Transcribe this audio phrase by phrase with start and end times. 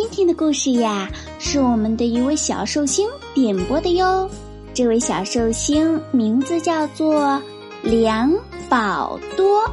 [0.00, 1.10] 今天的故事呀，
[1.40, 4.30] 是我们的一位小寿星点播的哟。
[4.72, 7.42] 这位小寿星名字叫做
[7.82, 8.32] 梁
[8.68, 9.68] 宝多。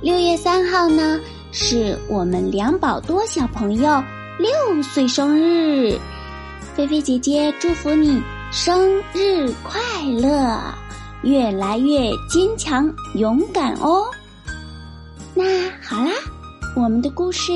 [0.00, 1.18] 六月三号呢，
[1.50, 4.00] 是我们梁宝多小朋友
[4.38, 5.98] 六岁生日。
[6.76, 8.22] 菲菲姐姐祝福你
[8.52, 9.80] 生日快
[10.20, 10.56] 乐，
[11.24, 14.04] 越来越坚强勇敢哦。
[15.34, 16.12] 那好啦，
[16.76, 17.52] 我们的故事。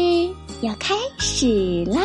[0.62, 2.00] 要开始啦！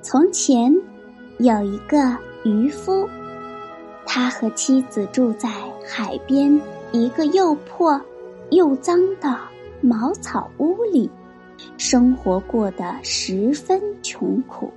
[0.00, 0.72] 从前
[1.38, 1.98] 有一个
[2.42, 3.06] 渔夫，
[4.06, 5.50] 他和妻子住在
[5.86, 6.58] 海边
[6.92, 8.00] 一个又破。
[8.50, 9.36] 又脏的
[9.80, 11.10] 茅草屋里，
[11.76, 14.72] 生活过得十分穷苦。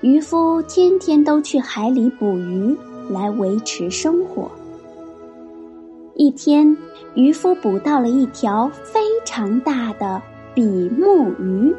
[0.00, 2.76] 渔夫天天都去海里捕鱼
[3.08, 4.50] 来维持生活。
[6.14, 6.76] 一天，
[7.14, 10.20] 渔夫捕到了一条非常大的
[10.54, 11.74] 比目鱼。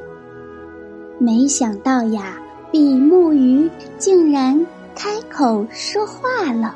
[1.20, 2.40] 没想到呀，
[2.72, 6.76] 比目鱼竟然开口说话了。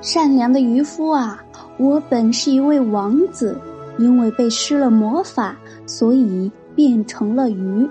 [0.00, 1.44] 善良的渔夫啊！
[1.82, 3.58] 我本是一位王子，
[3.98, 7.90] 因为被施了魔法，所以变成了鱼。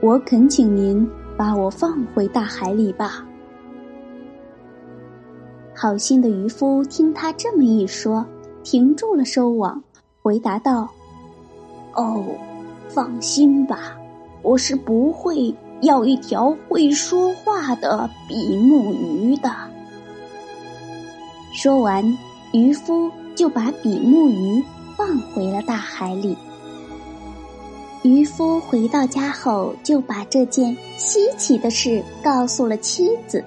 [0.00, 3.24] 我恳请您把我放回大海里吧。
[5.72, 8.26] 好心的渔夫听他这么一说，
[8.64, 9.80] 停住了收网，
[10.20, 10.88] 回答道
[11.94, 12.24] ：“哦，
[12.88, 13.96] 放心吧，
[14.42, 19.48] 我是不会要一条会说话的比目鱼的。”
[21.54, 22.04] 说完，
[22.52, 23.08] 渔夫。
[23.40, 24.62] 就把比目鱼
[24.98, 26.36] 放回了大海里。
[28.02, 33.42] 渔夫回到家后，就把这件稀奇的事告诉了妻子。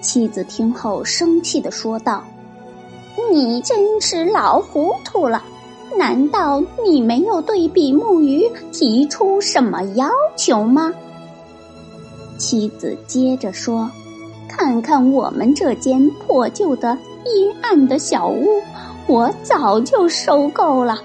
[0.00, 2.22] 妻子听后生气的说道
[3.32, 5.42] ：“你真是老糊涂了！
[5.98, 10.94] 难道你没有对比目鱼提出什么要求吗？”
[12.38, 13.90] 妻子接着说
[14.46, 16.96] ：“看看我们这间破旧的。”
[17.28, 18.62] 阴暗的小屋，
[19.08, 20.98] 我早就收够了。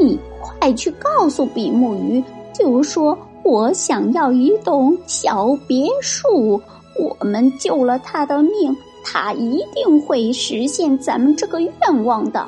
[0.00, 6.60] 你快去告诉比目鱼，就说我想要一栋小别墅。
[6.98, 12.46] 我们救了他的命，他一定会实现咱们这个愿望的。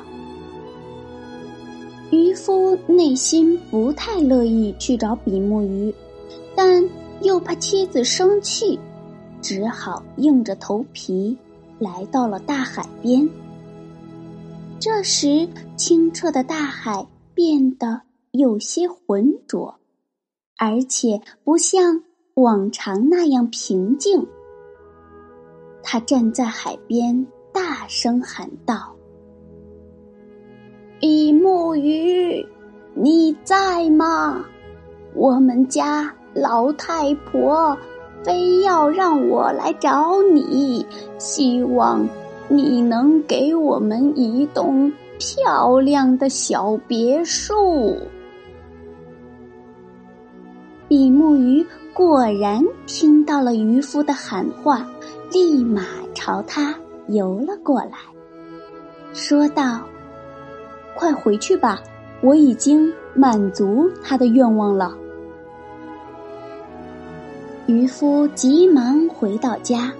[2.11, 5.93] 渔夫内心不太乐意去找比目鱼，
[6.55, 6.87] 但
[7.21, 8.79] 又怕妻子生气，
[9.41, 11.37] 只好硬着头皮。
[11.77, 13.27] 来到了大海边。
[14.85, 19.73] 这时，清澈的大海变得有些浑浊，
[20.59, 22.03] 而且不像
[22.35, 24.27] 往常那样平静。
[25.81, 28.95] 他站在海边，大声喊道
[31.01, 32.45] ：“比目鱼，
[32.93, 34.45] 你在吗？
[35.15, 37.75] 我们家老太婆。”
[38.23, 40.83] 非要让我来找你，
[41.19, 42.07] 希望
[42.47, 47.97] 你能给我们一栋漂亮的小别墅。
[50.87, 54.87] 比目鱼果然听到了渔夫的喊话，
[55.31, 55.81] 立马
[56.13, 56.75] 朝他
[57.07, 57.97] 游了过来，
[59.13, 59.81] 说道
[60.93, 61.81] ：“快回去吧，
[62.21, 64.93] 我已经满足他的愿望了。”
[67.65, 69.91] 渔夫急忙回到家，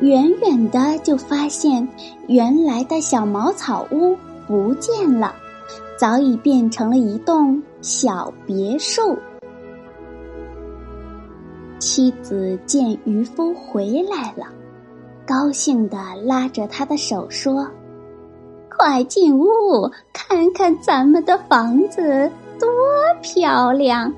[0.00, 1.86] 远远的就发现
[2.26, 4.16] 原来的小茅草屋
[4.46, 5.34] 不见了，
[5.98, 9.16] 早已变成了一栋小别墅。
[11.78, 14.46] 妻子见渔夫回来了，
[15.26, 17.66] 高兴的拉着他的手说
[18.74, 19.46] ：“快进屋
[20.12, 22.68] 看看咱们的房子多
[23.20, 24.10] 漂亮。”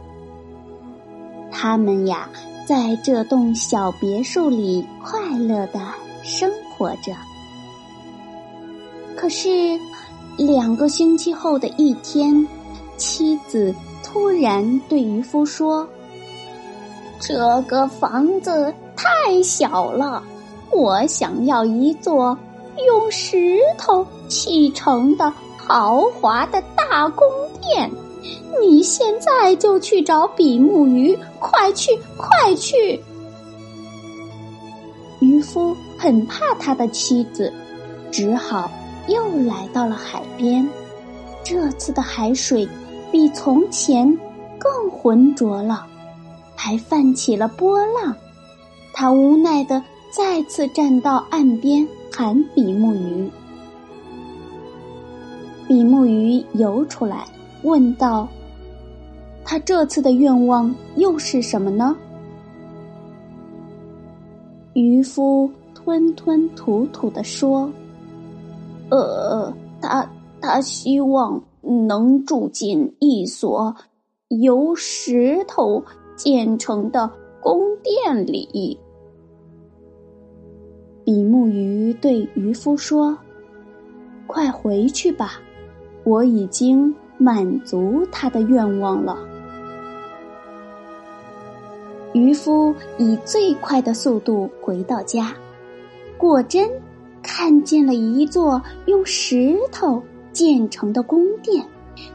[1.51, 2.29] 他们呀。
[2.67, 5.81] 在这栋小别墅里，快乐的
[6.23, 7.13] 生活着。
[9.17, 9.79] 可是，
[10.37, 12.47] 两个星期后的一天，
[12.97, 15.87] 妻子突然对渔夫说
[17.21, 20.23] ：“这个房子太小了，
[20.71, 22.37] 我想要一座
[22.87, 27.27] 用石头砌成的豪华的大宫
[27.61, 27.91] 殿。
[28.61, 33.01] 你现在就去找比目鱼，快去，快去！”
[35.21, 37.53] 渔夫很怕他的妻子，
[38.11, 38.71] 只好
[39.09, 40.69] 又来到了海边。
[41.45, 42.69] 这次的海水
[43.11, 44.07] 比从前
[44.59, 45.87] 更浑浊了，
[46.55, 48.15] 还泛起了波浪。
[48.93, 53.31] 他无奈的再次站到岸边，喊比目鱼。
[55.67, 57.27] 比目鱼游出来，
[57.63, 58.29] 问道
[59.45, 61.97] ：“他这次的愿望又是什么呢？”
[64.75, 67.71] 渔夫吞吞吐吐的说
[68.91, 70.09] ：“呃，他。”
[70.45, 71.41] 他希望
[71.87, 73.77] 能住进一所
[74.27, 75.81] 由石头
[76.17, 77.09] 建成的
[77.41, 78.77] 宫殿里。
[81.05, 83.17] 比目鱼对渔夫说
[84.27, 85.35] ：“快回去吧，
[86.03, 89.19] 我已经满足他的愿望了。”
[92.13, 95.33] 渔夫以最快的速度回到家，
[96.19, 96.69] 果真
[97.23, 100.03] 看见了一座用石头。
[100.33, 101.63] 建成的宫殿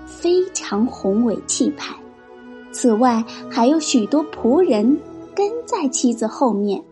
[0.07, 1.95] 非常宏伟气派，
[2.71, 4.98] 此外还有许多仆人
[5.36, 6.83] 跟在妻子后面。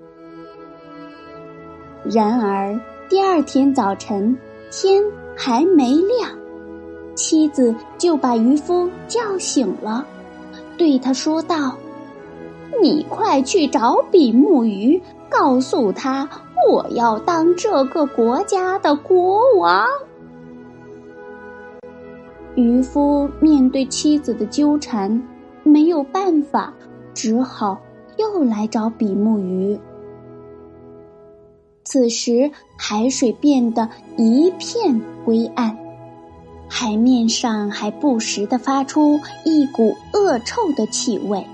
[2.04, 2.80] 然而
[3.10, 4.38] 第二天早晨
[4.70, 5.04] 天
[5.36, 6.30] 还没亮，
[7.16, 10.06] 妻子就把渔夫叫醒了，
[10.78, 11.76] 对他说道
[12.82, 16.28] ：“你快去找比目鱼，告诉他
[16.70, 19.88] 我要当这个国家的国王。”
[22.56, 25.22] 渔夫面对妻子的纠缠，
[25.64, 26.74] 没有办法，
[27.14, 27.78] 只好
[28.18, 29.78] 又来找比目鱼。
[31.84, 33.88] 此时海水变得
[34.18, 35.78] 一片灰暗，
[36.68, 41.46] 海面上还不时的发出一股恶臭的气味。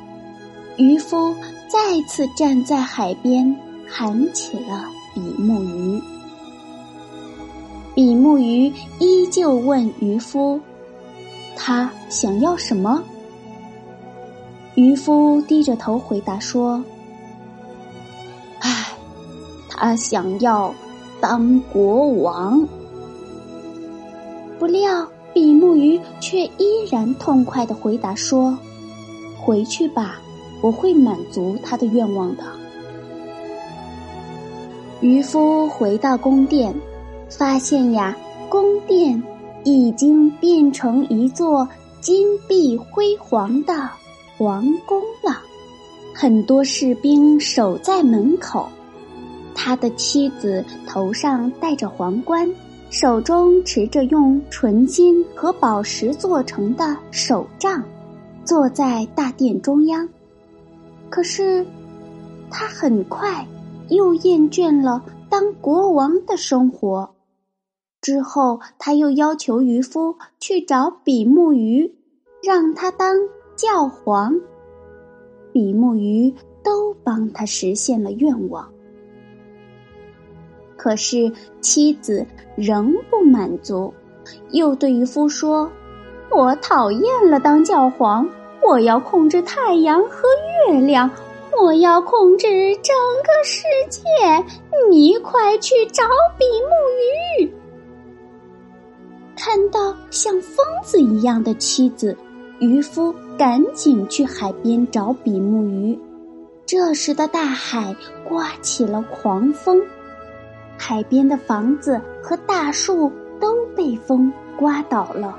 [0.78, 1.36] 渔夫
[1.68, 3.56] 再次站在海边，
[3.88, 6.02] 喊起了比目鱼。
[7.94, 10.60] 比目鱼依旧问渔夫。
[11.56, 13.04] 他想要什么？
[14.76, 16.82] 渔夫低着头回答说
[18.60, 18.88] ：“唉，
[19.70, 20.74] 他想要
[21.20, 22.66] 当国王。”
[24.62, 28.56] 不料比目鱼却依然痛快的回答说
[29.42, 30.22] ：“回去吧，
[30.62, 32.44] 我会满足他的愿望的。”
[35.02, 36.76] 渔夫回到宫殿，
[37.28, 38.16] 发现呀，
[38.50, 39.20] 宫殿。
[39.64, 41.68] 已经变成一座
[42.00, 43.90] 金碧辉煌的
[44.36, 45.40] 皇宫了，
[46.16, 48.68] 很多士兵守在门口。
[49.54, 52.50] 他的妻子头上戴着皇冠，
[52.92, 57.82] 手中持着用纯金和宝石做成的手杖，
[58.44, 60.08] 坐在大殿中央。
[61.10, 61.66] 可是，
[62.50, 63.48] 他很快
[63.88, 67.10] 又厌倦了当国王的生活。
[68.02, 71.96] 之后，他又要求渔夫去找比目鱼，
[72.44, 73.16] 让他当
[73.56, 74.38] 教皇。
[75.54, 78.70] 比目鱼都帮他实现了愿望。
[80.82, 83.94] 可是妻子仍不满足，
[84.50, 85.72] 又对渔夫说
[86.36, 88.28] ：“我讨厌了当教皇，
[88.68, 90.24] 我要控制太阳和
[90.72, 91.08] 月亮，
[91.62, 92.48] 我要控制
[92.78, 93.62] 整个世
[93.92, 94.02] 界。
[94.90, 96.04] 你快去找
[96.40, 97.54] 比目鱼。”
[99.38, 102.18] 看到像疯子一样的妻子，
[102.58, 106.00] 渔夫赶紧去海边找比目鱼。
[106.66, 107.96] 这时的大海
[108.28, 109.80] 刮起了狂风，
[110.84, 115.38] 海边的房子和大树都被风刮倒了，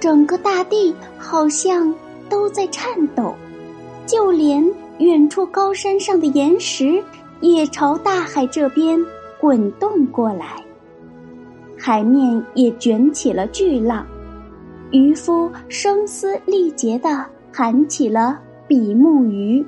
[0.00, 1.94] 整个大地好像
[2.28, 2.84] 都在颤
[3.14, 3.32] 抖，
[4.06, 7.00] 就连远处高山上的岩石
[7.40, 9.00] 也朝大海这边
[9.40, 10.60] 滚动过来。
[11.78, 14.04] 海面也卷起了巨浪，
[14.90, 18.36] 渔夫声嘶力竭的喊起了
[18.66, 19.64] 比目鱼。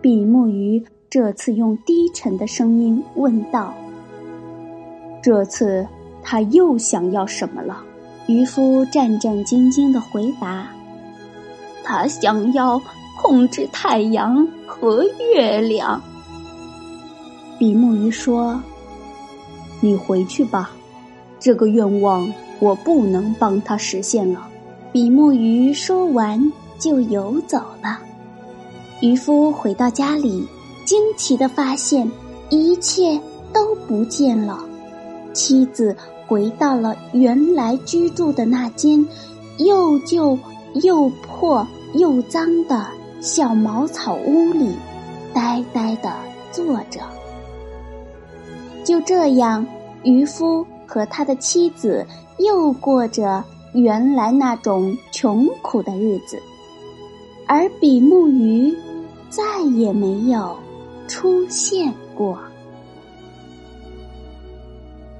[0.00, 3.72] 比目鱼这次用低沉的声音问道
[5.22, 5.86] ：“这次
[6.22, 7.82] 他又想要什么了？”
[8.26, 10.66] 渔夫战战兢兢的回答
[11.84, 12.80] ：“他想要
[13.16, 16.02] 控制太阳和月亮。”
[17.58, 18.60] 比目鱼说。
[19.80, 20.70] 你回去吧，
[21.38, 24.48] 这个愿望我不能帮他实现了，
[24.90, 28.00] 比目鱼说完就游走了。
[29.02, 30.48] 渔夫回到家里，
[30.86, 32.10] 惊奇的发现
[32.48, 33.20] 一切
[33.52, 34.64] 都不见了。
[35.34, 35.94] 妻子
[36.26, 39.06] 回到了原来居住的那间
[39.58, 40.38] 又旧
[40.82, 42.86] 又破又脏的
[43.20, 44.70] 小茅草屋里，
[45.34, 46.10] 呆呆的
[46.52, 47.00] 坐着。
[48.84, 49.66] 就这样，
[50.04, 52.06] 渔夫和他的妻子
[52.38, 56.38] 又过着原来那种穷苦的日子，
[57.46, 58.72] 而比目鱼
[59.28, 60.56] 再也没有
[61.06, 62.38] 出现过。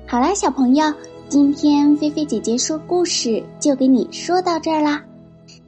[0.06, 0.92] 好啦，小朋友，
[1.28, 5.02] 今天菲菲姐姐说故事就给你说到这儿啦。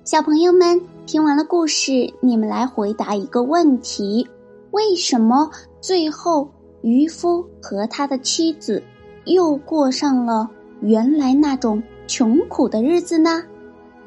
[0.05, 4.27] 小朋友们听完了故事，你们来回答一个问题：
[4.71, 6.49] 为什么最后
[6.83, 8.83] 渔夫和他的妻子
[9.25, 10.49] 又过上了
[10.81, 13.43] 原来那种穷苦的日子呢？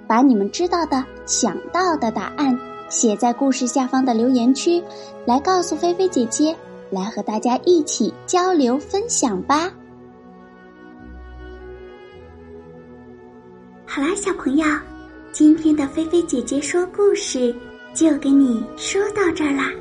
[0.07, 2.57] 把你们知道的、想到的答案
[2.91, 4.83] 写在故事下方的留言区，
[5.25, 6.53] 来告诉菲菲姐姐，
[6.89, 9.71] 来和大家一起交流分享吧。
[13.85, 14.65] 好啦，小朋友，
[15.31, 17.55] 今天的菲菲姐姐说故事
[17.93, 19.71] 就给你说到这儿啦。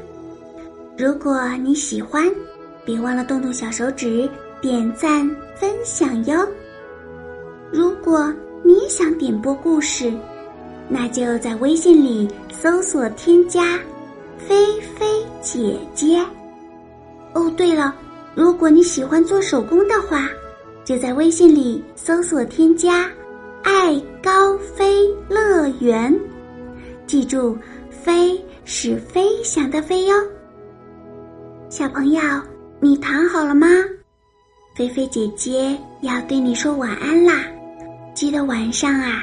[0.97, 2.25] 如果你喜欢，
[2.85, 4.31] 别忘了动动小手指
[4.63, 6.47] 点赞分享哟。
[7.73, 10.13] 如果你也想点播故事，
[10.91, 13.79] 那就在微信里搜索添加
[14.37, 15.07] “菲菲
[15.41, 16.21] 姐姐”。
[17.33, 17.95] 哦，对了，
[18.35, 20.29] 如果你喜欢做手工的话，
[20.85, 23.09] 就在微信里搜索添加。
[23.63, 26.19] 爱高飞乐园，
[27.07, 27.57] 记住，
[27.91, 30.15] 飞是飞翔的飞哟。
[31.69, 32.21] 小朋友，
[32.81, 33.69] 你躺好了吗？
[34.75, 37.45] 菲菲姐姐要对你说晚安啦！
[38.15, 39.23] 记得晚上啊，